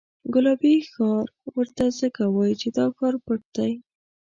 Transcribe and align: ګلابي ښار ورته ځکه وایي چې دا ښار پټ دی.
ګلابي 0.33 0.73
ښار 0.91 1.27
ورته 1.55 1.83
ځکه 1.99 2.23
وایي 2.35 2.55
چې 2.61 2.67
دا 2.77 2.85
ښار 2.95 3.15
پټ 3.25 3.41
دی. 3.55 3.71